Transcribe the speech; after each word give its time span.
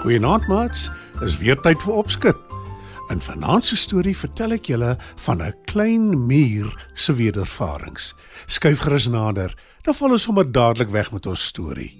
Goeienaand 0.00 0.46
maats, 0.48 0.86
is 1.20 1.34
weer 1.42 1.58
tyd 1.60 1.82
vir 1.84 1.98
opskud. 2.00 2.38
In 3.12 3.18
vanaand 3.20 3.66
se 3.68 3.76
storie 3.76 4.14
vertel 4.16 4.54
ek 4.56 4.70
julle 4.72 4.94
van 5.26 5.42
'n 5.44 5.52
klein 5.68 6.06
muur 6.26 6.72
se 6.94 7.12
wedervarings. 7.12 8.14
Skuif 8.46 8.80
gerus 8.80 9.08
nader, 9.12 9.52
dan 9.82 9.94
val 9.94 10.10
ons 10.10 10.22
sommer 10.22 10.52
dadelik 10.52 10.88
weg 10.88 11.12
met 11.12 11.26
ons 11.26 11.44
storie. 11.44 11.92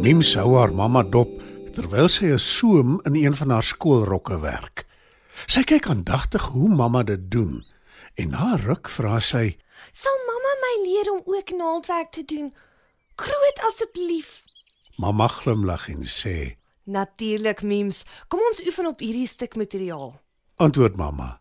Mim 0.00 0.22
sou 0.22 0.56
haar 0.56 0.72
mamma 0.72 1.02
dop 1.02 1.28
terwyl 1.74 2.08
sy 2.08 2.32
'n 2.32 2.38
soem 2.38 3.00
in 3.04 3.14
een 3.14 3.34
van 3.34 3.50
haar 3.50 3.62
skoolrokke 3.62 4.40
werk. 4.40 4.86
Sy 5.46 5.62
kyk 5.62 5.88
aandagtig 5.88 6.42
hoe 6.42 6.68
mamma 6.68 7.02
dit 7.02 7.30
doen 7.30 7.64
en 8.14 8.30
na 8.30 8.56
ruk 8.56 8.88
vra 8.88 9.20
sy: 9.20 9.56
Sal 9.92 10.18
mamma 10.26 10.52
my 10.64 10.74
leer 10.88 11.12
om 11.12 11.22
ook 11.24 11.50
naaldwerk 11.50 12.10
te 12.12 12.24
doen? 12.24 12.54
Groot 13.16 13.58
asseblief. 13.68 14.49
Mamma 15.00 15.28
glimlag 15.28 15.88
en 15.88 16.02
sê: 16.04 16.56
Natuurlik, 16.84 17.62
memes. 17.62 18.02
Kom 18.28 18.40
ons 18.50 18.60
oefen 18.66 18.86
op 18.90 19.00
hierdie 19.00 19.28
stuk 19.28 19.56
materiaal. 19.56 20.12
Antwoord 20.60 20.98
mamma. 21.00 21.38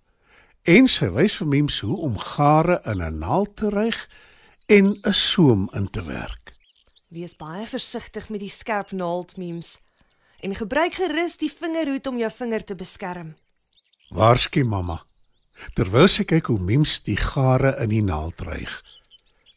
En 0.63 0.87
sy 0.87 1.09
wys 1.11 1.35
vir 1.41 1.49
Mims 1.51 1.79
hoe 1.83 1.97
om 2.07 2.15
gare 2.19 2.79
in 2.87 3.03
'n 3.03 3.19
naald 3.19 3.55
te 3.59 3.67
ryg 3.69 3.99
en 4.67 4.95
'n 5.03 5.13
soem 5.13 5.67
in 5.73 5.89
te 5.89 6.03
werk. 6.03 6.55
Wees 7.09 7.35
baie 7.35 7.67
versigtig 7.67 8.29
met 8.29 8.39
die 8.39 8.49
skerp 8.49 8.91
naald, 8.91 9.37
memes. 9.37 9.79
En 10.39 10.55
gebruik 10.55 10.93
gerus 10.93 11.37
die 11.37 11.51
vingerhoed 11.51 12.07
om 12.07 12.17
jou 12.17 12.31
vinger 12.31 12.63
te 12.63 12.75
beskerm. 12.75 13.35
Waarskynlik 14.09 14.69
mamma. 14.69 15.03
Terwyl 15.73 16.07
sy 16.07 16.23
kyk 16.23 16.45
hoe 16.45 16.59
Mims 16.59 17.03
die 17.03 17.17
gare 17.17 17.75
in 17.81 17.89
die 17.89 18.03
naald 18.03 18.39
ryg. 18.39 18.83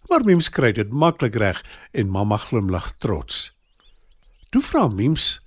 Maar 0.08 0.24
Mims 0.24 0.50
kry 0.50 0.72
dit 0.72 0.90
maklik 0.90 1.34
reg 1.34 1.64
en 1.92 2.08
mamma 2.08 2.36
glimlag 2.36 2.98
trots. 2.98 3.52
Toe 4.52 4.60
vra 4.60 4.82
Mims: 4.92 5.38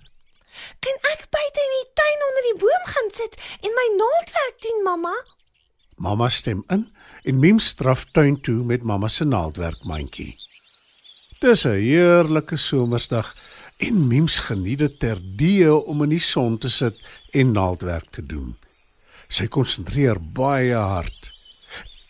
Kan 0.82 0.96
ek 1.12 1.28
buite 1.30 1.62
in 1.62 1.74
die 1.76 1.90
tuin 2.00 2.24
onder 2.28 2.46
die 2.48 2.60
boom 2.64 2.86
gaan 2.90 3.10
sit 3.14 3.36
en 3.62 3.76
my 3.78 3.84
naaldwerk 4.00 4.56
doen, 4.66 4.80
mamma? 4.88 5.12
Mamma 6.02 6.30
stem 6.34 6.64
in 6.74 6.88
en 7.30 7.42
Mims 7.44 7.68
straf 7.76 8.08
tuin 8.18 8.40
toe 8.42 8.64
met 8.66 8.82
mamma 8.82 9.08
se 9.08 9.28
naaldwerkmandjie. 9.30 10.32
Dis 11.38 11.66
'n 11.66 11.78
heerlike 11.86 12.58
somersdag 12.58 13.30
en 13.78 14.08
Mims 14.08 14.40
geniet 14.48 14.80
dit 14.80 15.00
terdee 15.00 15.76
om 15.76 16.02
in 16.04 16.10
die 16.10 16.26
son 16.34 16.58
te 16.58 16.70
sit 16.70 16.98
en 17.32 17.52
naaldwerk 17.52 18.10
te 18.10 18.26
doen. 18.26 18.58
Sy 19.28 19.46
konsentreer 19.48 20.18
baie 20.34 20.74
hard. 20.74 21.30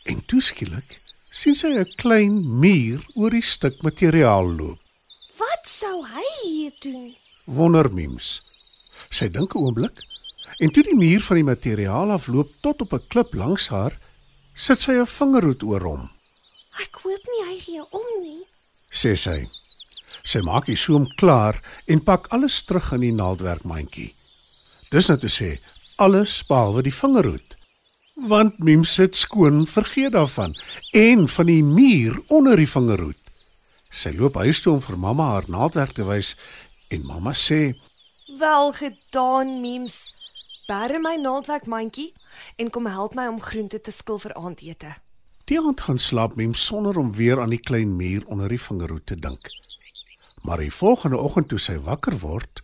En 0.05 0.23
toeskielik 0.25 0.95
sien 1.31 1.55
sy 1.55 1.75
'n 1.75 1.91
klein 1.99 2.39
muur 2.59 3.03
oor 3.15 3.31
die 3.31 3.43
stuk 3.43 3.81
materiaal 3.83 4.47
loop. 4.47 4.79
Wat 5.35 5.65
sou 5.67 5.97
hy 6.07 6.27
hier 6.43 6.64
doen? 6.81 7.15
Wonder 7.45 7.93
Mims. 7.93 8.41
Sy 9.11 9.29
dink 9.29 9.55
'n 9.55 9.59
oomblik 9.59 10.01
en 10.59 10.71
toe 10.71 10.83
die 10.83 10.95
muur 10.95 11.21
van 11.21 11.35
die 11.35 11.43
materiaal 11.43 12.11
afloop 12.11 12.51
tot 12.61 12.81
op 12.81 12.93
'n 12.93 13.07
klip 13.07 13.33
langs 13.33 13.67
haar, 13.67 13.97
sit 14.53 14.79
sy 14.79 14.91
'n 14.91 15.05
vingerhoed 15.05 15.63
oor 15.63 15.81
hom, 15.83 16.09
Ek 16.81 16.95
hoop 17.03 17.23
nie 17.31 17.43
hy 17.49 17.59
gee 17.59 17.83
om 17.91 18.05
nie. 18.21 18.43
sê 18.91 19.15
sy. 19.17 19.47
Sy 20.23 20.39
maak 20.41 20.65
die 20.65 20.75
soem 20.75 21.07
klaar 21.15 21.61
en 21.87 22.03
pak 22.03 22.27
alles 22.33 22.63
terug 22.63 22.91
in 22.93 23.01
die 23.01 23.11
naaldwerkmandjie. 23.11 24.13
Dis 24.91 25.07
nou 25.07 25.17
te 25.17 25.27
sê 25.27 25.59
alles 25.97 26.43
behalwe 26.47 26.81
die 26.81 26.91
vingerhoed. 26.93 27.55
Want 28.15 28.59
Mims 28.59 28.93
sit 28.93 29.15
skoon 29.15 29.65
vergeet 29.67 30.11
daarvan 30.13 30.55
en 30.93 31.27
van 31.27 31.45
die 31.45 31.63
muur 31.63 32.21
onder 32.27 32.55
die 32.55 32.67
vingerhoed. 32.67 33.17
Sy 33.91 34.11
loop 34.11 34.35
huis 34.35 34.59
toe 34.59 34.73
om 34.73 34.81
vir 34.81 34.97
mamma 34.97 35.23
haar 35.31 35.45
naaldwerk 35.47 35.93
te 35.93 36.03
wys 36.03 36.35
en 36.95 37.05
mamma 37.05 37.33
sê 37.33 37.75
Wel 38.39 38.71
gedaan, 38.73 39.61
memes. 39.61 40.09
Bære 40.67 40.99
my 40.99 41.15
naaldwerkmandjie 41.21 42.13
en 42.57 42.69
kom 42.73 42.87
help 42.89 43.13
my 43.15 43.27
om 43.29 43.41
groente 43.41 43.79
te 43.81 43.91
skil 43.93 44.17
vir 44.23 44.33
aandete. 44.33 44.95
Die 45.45 45.59
aand 45.61 45.83
gaan 45.85 46.01
slaap 46.01 46.35
Mem 46.39 46.55
sonder 46.57 46.97
om 46.97 47.11
weer 47.13 47.39
aan 47.41 47.53
die 47.53 47.61
klein 47.61 47.93
muur 47.99 48.25
onder 48.33 48.49
die 48.49 48.61
vingerhoed 48.61 49.05
te 49.05 49.19
dink. 49.19 49.51
Maar 50.41 50.63
die 50.63 50.73
volgende 50.73 51.19
oggend 51.21 51.51
toe 51.51 51.59
sy 51.61 51.77
wakker 51.85 52.17
word, 52.23 52.63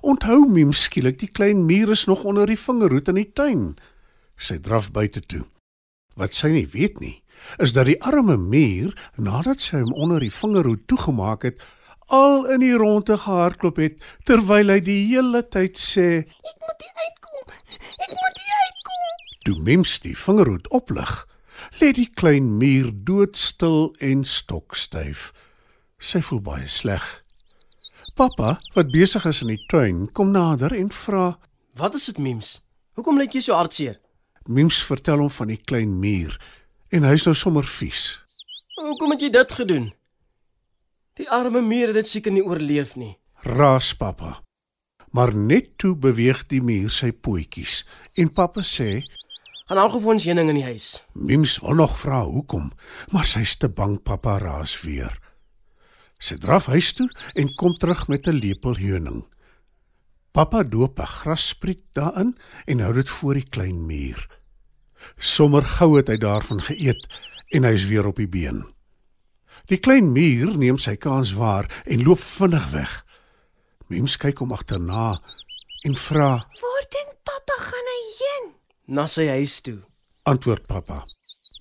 onthou 0.00 0.46
Mem 0.46 0.70
skielik 0.72 1.18
die 1.18 1.32
klein 1.32 1.64
muur 1.66 1.90
is 1.96 2.06
nog 2.06 2.22
onder 2.24 2.46
die 2.46 2.58
vingerhoed 2.58 3.10
in 3.10 3.18
die 3.18 3.32
tuin. 3.34 3.64
Sy 4.38 4.60
draf 4.62 4.92
buite 4.94 5.24
toe. 5.26 5.42
Wat 6.14 6.38
sy 6.38 6.52
nie 6.54 6.68
weet 6.70 7.02
nie, 7.02 7.16
is 7.58 7.74
dat 7.74 7.90
die 7.90 7.98
arme 7.98 8.38
muur, 8.38 8.94
nadat 9.18 9.66
sy 9.66 9.82
hom 9.82 9.92
onder 9.98 10.22
die 10.22 10.32
vingerhoed 10.32 10.86
toegemaak 10.86 11.48
het, 11.50 11.58
al 12.10 12.46
in 12.50 12.62
die 12.62 12.74
ronde 12.74 13.16
gehardloop 13.18 13.78
het 13.80 13.98
terwyl 14.28 14.72
hy 14.74 14.80
die 14.84 15.00
hele 15.12 15.42
tyd 15.46 15.78
sê: 15.78 16.08
Ek 16.26 16.58
moet 16.66 16.84
hier 16.84 17.02
uitkom. 17.06 17.54
Ek 18.06 18.12
moet 18.14 18.42
hier 18.42 18.60
uitkom. 18.66 19.04
Toe 19.46 19.56
Mems 19.66 19.98
die 20.04 20.16
vingerhoed 20.18 20.68
oplig, 20.74 21.14
lê 21.80 21.92
die 21.96 22.08
klein 22.10 22.56
muur 22.58 22.90
doodstil 22.92 23.92
en 23.98 24.24
stokstyf. 24.24 25.30
Sy 26.00 26.22
voel 26.24 26.42
baie 26.44 26.68
sleg. 26.68 27.04
Pappa, 28.16 28.56
wat 28.74 28.90
besig 28.92 29.24
is 29.28 29.42
in 29.44 29.54
die 29.54 29.62
tuin, 29.70 30.08
kom 30.12 30.32
nader 30.34 30.74
en 30.76 30.90
vra. 30.92 31.38
Wat 31.78 31.94
is 31.94 32.10
dit, 32.10 32.18
Mims? 32.18 32.58
Hoekom 32.98 33.20
lyk 33.20 33.36
jy 33.36 33.44
so 33.44 33.56
hartseer? 33.56 34.00
Mems 34.50 34.82
vertel 34.84 35.22
hom 35.22 35.30
van 35.30 35.52
die 35.52 35.60
klein 35.60 35.94
muur 36.02 36.34
en 36.90 37.06
hy's 37.06 37.24
nou 37.28 37.36
sommer 37.38 37.64
vies. 37.64 38.10
Hoekom 38.80 39.14
het 39.14 39.22
jy 39.22 39.30
dit 39.32 39.52
gedoen? 39.60 39.90
Die 41.20 41.28
arme 41.28 41.60
muur 41.60 41.90
het 41.90 41.98
dit 41.98 42.08
seker 42.08 42.32
nie 42.32 42.44
oorleef 42.46 42.94
nie. 42.96 43.18
Raas 43.44 43.90
pappa. 43.92 44.38
Maar 45.12 45.34
net 45.36 45.74
toe 45.76 45.92
beweeg 45.92 46.46
die 46.48 46.62
muur 46.64 46.88
sy 46.94 47.10
pootjies 47.12 47.82
en 48.16 48.30
pappa 48.32 48.64
sê, 48.64 49.02
Gaan 49.68 49.78
al 49.78 49.92
gou 49.92 50.00
vir 50.02 50.12
ons 50.14 50.24
heuning 50.26 50.48
in 50.50 50.56
die 50.58 50.64
huis. 50.66 50.86
Mems 51.14 51.58
wil 51.62 51.76
nog 51.78 51.92
vra 52.00 52.24
hoekom, 52.26 52.72
maar 53.12 53.28
sy's 53.28 53.52
te 53.60 53.68
bang 53.68 54.00
pappa 54.02 54.38
raas 54.42 54.72
weer. 54.82 55.12
Sy 56.18 56.40
draf 56.42 56.66
huis 56.72 56.88
toe 56.96 57.06
en 57.38 57.52
kom 57.60 57.76
terug 57.76 58.08
met 58.08 58.26
'n 58.26 58.40
lepel 58.40 58.80
heuning. 58.80 59.22
Pappa 60.32 60.64
doop 60.64 60.98
'n 60.98 61.14
grasspriet 61.20 61.84
daarin 61.92 62.34
en 62.66 62.80
hou 62.80 62.92
dit 62.94 63.10
voor 63.10 63.34
die 63.34 63.48
klein 63.48 63.86
muur. 63.86 64.26
Sommer 65.18 65.62
gou 65.62 65.96
het 65.96 66.08
hy 66.08 66.16
daarvan 66.16 66.62
geëet 66.62 67.06
en 67.52 67.64
hy's 67.64 67.86
weer 67.86 68.06
op 68.06 68.16
die 68.16 68.28
been. 68.28 68.64
Die 69.66 69.78
klein 69.78 70.12
muur 70.12 70.56
neem 70.58 70.78
sy 70.78 70.96
kans 70.96 71.32
waar 71.32 71.68
en 71.86 72.02
loop 72.02 72.20
vinnig 72.20 72.70
weg. 72.70 73.04
Mems 73.88 74.16
kyk 74.16 74.38
hom 74.38 74.52
agterna 74.52 75.18
en 75.84 75.96
vra, 75.96 76.30
Waar 76.60 76.86
dink 76.94 77.12
pappa 77.24 77.56
gaan 77.58 77.88
hy 77.94 78.00
heen? 78.18 78.52
Na 78.86 79.06
sy 79.06 79.26
huis 79.28 79.60
toe. 79.60 79.80
antwoord 80.22 80.66
pappa. 80.66 81.04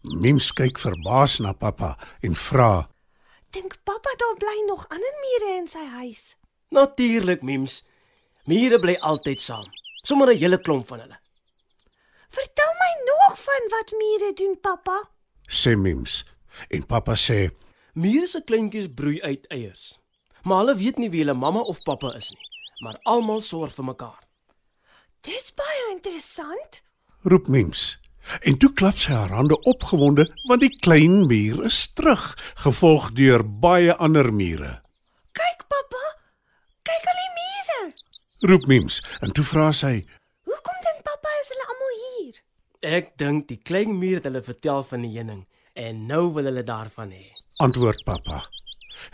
Mems 0.03 0.51
kyk 0.53 0.79
verbaas 0.79 1.39
na 1.39 1.53
pappa 1.53 1.97
en 2.21 2.35
vra, 2.35 2.89
Dink 3.49 3.75
pappa 3.83 4.13
daar 4.17 4.37
bly 4.37 4.63
nog 4.67 4.85
ander 4.93 5.13
mure 5.21 5.57
in 5.57 5.67
sy 5.67 5.85
huis? 5.97 6.35
Natuurlik, 6.69 7.41
Mims. 7.41 7.81
Mure 8.45 8.77
bly 8.79 8.93
altyd 9.01 9.41
saam. 9.41 9.65
Sommige 10.05 10.33
'n 10.33 10.37
hele 10.37 10.59
klomp 10.61 10.87
van 10.87 10.99
hulle. 10.99 11.17
Vertel 12.29 12.73
my 12.81 12.91
nog 13.11 13.39
van 13.45 13.63
wat 13.69 13.91
mure 14.01 14.33
doen, 14.33 14.59
pappa. 14.61 15.09
sê 15.47 15.75
Mems. 15.75 16.25
En 16.69 16.85
pappa 16.85 17.15
sê, 17.15 17.49
Mure 17.99 18.27
se 18.31 18.39
kleintjies 18.47 18.87
broei 18.95 19.17
uit 19.21 19.47
eiers. 19.51 19.97
Maar 20.47 20.61
hulle 20.61 20.75
weet 20.79 20.99
nie 21.01 21.09
wie 21.11 21.19
hulle 21.19 21.35
mamma 21.35 21.59
of 21.67 21.81
pappa 21.83 22.13
is 22.15 22.29
nie, 22.31 22.45
maar 22.85 22.99
almal 23.11 23.41
sorg 23.43 23.73
vir 23.75 23.87
mekaar. 23.89 24.21
Dis 25.27 25.49
baie 25.51 25.87
interessant. 25.91 26.79
roep 27.27 27.49
Mems. 27.51 27.97
En 28.47 28.55
toe 28.61 28.69
klap 28.73 28.95
sy 29.03 29.11
haar 29.11 29.33
hande 29.35 29.57
opgewonde 29.67 30.23
want 30.47 30.63
die 30.63 30.71
klein 30.85 31.25
muur 31.27 31.65
is 31.67 31.81
terug, 31.97 32.29
gevolg 32.63 33.09
deur 33.19 33.43
baie 33.65 33.95
ander 34.07 34.31
mure. 34.31 34.77
Kyk, 35.35 35.67
pappa. 35.67 36.05
Kyk 36.87 37.11
al 37.11 37.19
die 37.23 37.33
mure. 37.41 37.81
Roep 38.53 38.69
Mems 38.71 39.01
en 39.19 39.35
toe 39.35 39.43
vra 39.51 39.73
sy, 39.75 39.97
Hoekom 40.47 40.79
dink 40.87 41.03
pappa 41.09 41.35
is 41.41 41.51
hulle 41.51 41.67
almal 41.75 41.99
hier? 42.05 42.39
Ek 43.01 43.11
dink 43.19 43.51
die 43.51 43.59
klein 43.59 43.91
muur 43.99 44.21
het 44.21 44.31
hulle 44.31 44.45
vertel 44.45 44.87
van 44.93 45.03
die 45.03 45.13
heuning 45.17 45.43
en 45.75 46.03
nou 46.07 46.29
wil 46.37 46.47
hulle 46.47 46.63
daarvan 46.63 47.11
hê. 47.11 47.27
Antwoord 47.59 48.03
pappa. 48.07 48.43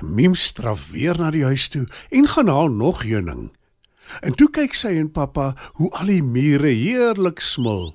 Miem 0.06 0.36
straf 0.38 0.90
weer 0.94 1.18
na 1.18 1.32
die 1.34 1.44
huis 1.46 1.68
toe 1.74 1.86
en 2.14 2.28
gaan 2.30 2.50
haal 2.52 2.70
nog 2.70 3.02
heuning. 3.02 3.50
En 4.22 4.36
toe 4.38 4.50
kyk 4.54 4.78
sy 4.78 4.94
en 5.02 5.10
pappa 5.12 5.54
hoe 5.80 5.90
al 5.98 6.12
die 6.14 6.24
mure 6.24 6.70
heerlik 6.70 7.42
smil. 7.42 7.90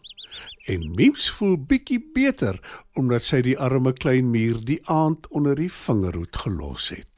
En 0.71 0.91
Miems 0.95 1.31
voel 1.39 1.57
bietjie 1.71 2.01
beter 2.15 2.59
omdat 2.99 3.25
sy 3.27 3.41
die 3.47 3.57
arme 3.59 3.95
klein 3.95 4.31
muur 4.35 4.59
die 4.67 4.81
aand 4.91 5.31
onder 5.31 5.55
die 5.59 5.71
vingerhoed 5.73 6.37
gelos 6.43 6.91
het. 6.95 7.10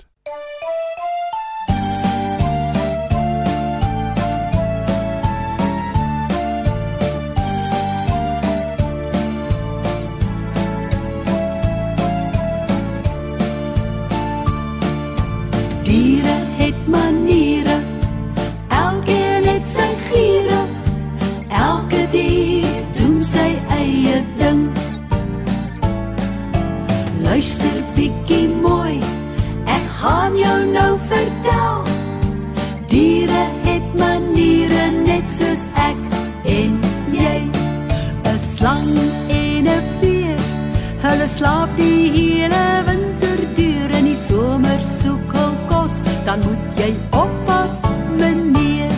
Hulle 41.13 41.29
slaap 41.29 41.73
die 41.77 42.09
hele 42.15 42.61
winter 42.87 43.41
deur 43.57 43.91
in 43.99 44.07
die 44.09 44.17
somer 44.17 44.81
soek 44.81 45.35
hul 45.37 45.57
kos, 45.69 45.99
dan 46.25 46.41
moet 46.47 46.79
jy 46.81 46.93
oppas, 47.13 47.83
meneer. 48.21 48.95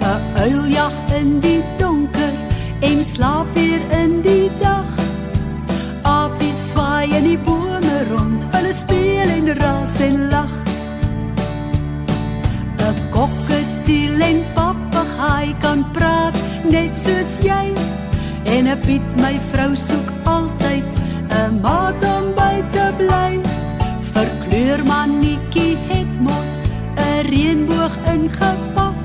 'n 0.00 0.22
Uil 0.44 0.64
jag 0.72 0.96
in 1.18 1.40
die 1.44 1.60
donker 1.78 2.32
en 2.88 3.04
slaap 3.04 3.46
weer 3.54 3.82
in 4.00 4.22
die 4.24 4.48
dag. 4.62 4.88
Apies 6.08 6.62
swaai 6.70 7.12
in 7.18 7.28
die 7.32 7.40
bome 7.48 7.98
rond, 8.12 8.48
hulle 8.54 8.72
speel 8.72 9.28
en 9.36 9.52
ras 9.60 10.00
en 10.08 10.16
lag. 10.32 10.54
'n 12.88 12.96
Kokketiel 13.14 14.24
en 14.30 14.40
papegaai 14.56 15.54
kan 15.60 15.84
praat 15.92 16.36
net 16.64 16.96
soos 16.96 17.38
jy. 17.44 17.66
En 18.44 18.66
'n 18.66 18.80
Piet 18.86 19.06
my 19.20 19.36
vrou 19.52 19.76
soek 19.76 20.21
te 22.72 22.92
bly. 22.96 23.40
Verkleur 24.12 24.84
mannetjie 24.86 25.76
het 25.88 26.12
mos 26.20 26.54
'n 26.96 27.26
reënboog 27.30 27.94
ingepak. 28.14 28.98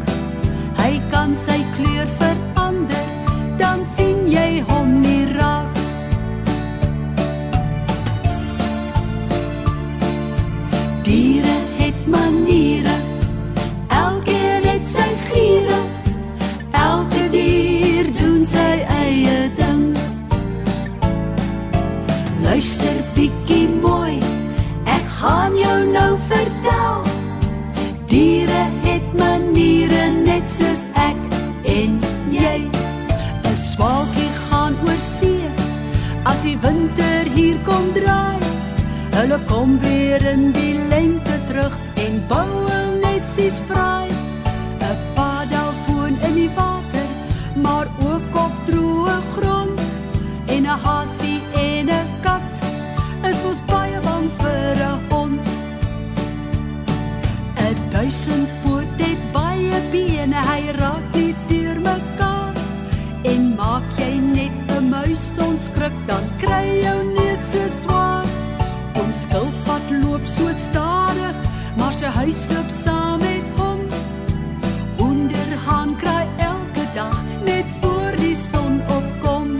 Hy 0.82 0.94
kan 1.12 1.36
sy 1.36 1.60
kleur 1.76 2.08
verander, 2.18 2.37
die 36.58 36.70
winter 36.70 37.26
hier 37.34 37.58
kom 37.66 37.92
draai. 37.94 38.40
Hulle 39.16 39.40
kom 39.48 39.80
weer 39.80 40.22
in 40.26 40.52
die 40.52 40.76
lente 40.90 41.40
terug 41.48 41.78
en 41.96 42.24
bou 42.28 42.46
hul 42.70 43.00
nessies 43.02 43.60
vry. 43.68 44.08
'n 44.80 44.98
Padda 45.16 45.72
woon 45.88 46.18
in 46.28 46.36
die 46.36 46.50
water, 46.56 47.08
maar 47.56 47.88
ook 48.00 48.36
op 48.46 48.54
droë 48.66 49.20
grond. 49.36 49.82
En 50.48 50.64
'n 50.64 50.80
hasie 50.84 51.17
loop 72.28 72.70
saam 72.84 73.20
met 73.20 73.48
hom. 73.56 73.80
Hoenderhaan 74.98 75.96
kry 75.96 76.26
elke 76.38 76.84
dag 76.94 77.24
net 77.44 77.66
voor 77.82 78.12
die 78.20 78.36
son 78.36 78.82
opkom. 78.88 79.56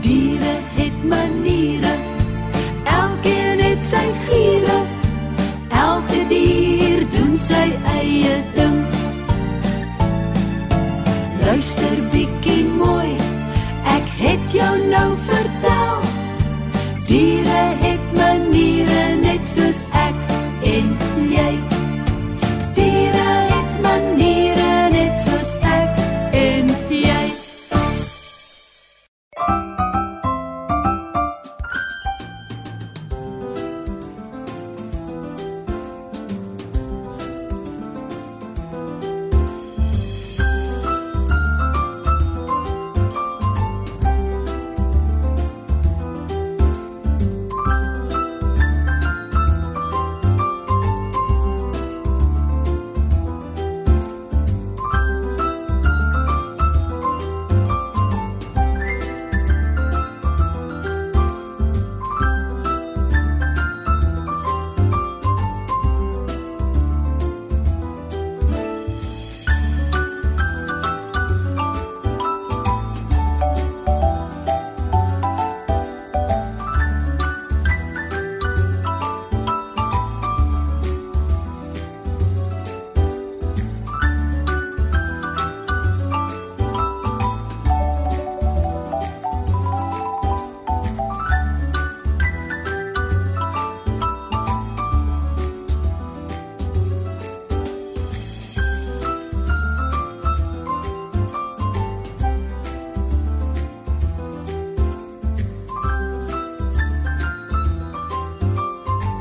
Diere 0.00 0.54
het 0.76 1.04
maniere, 1.08 1.94
elkeen 2.84 3.64
het 3.64 3.84
sy 3.84 4.04
giere. 4.26 4.80
Elke 5.68 6.26
dier 6.28 7.06
doen 7.16 7.36
sy 7.36 7.64
eie 7.96 8.36
ding. 8.52 8.84
Luister 11.46 11.96
bietjie 12.12 12.64
mooi, 12.76 13.16
ek 13.96 14.12
het 14.20 14.52
jou 14.52 14.76
nou 14.92 15.08
vertel. 15.24 15.59
Diere 17.10 17.79